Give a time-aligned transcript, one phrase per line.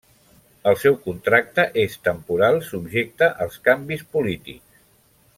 [0.69, 4.81] El seu contracte és temporal subjecte als canvis polítics.